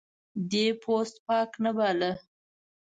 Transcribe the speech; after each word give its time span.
دی 0.49 0.65
پوست 0.81 1.15
پاک 1.25 1.51
نه 1.63 1.71
باله. 1.77 2.11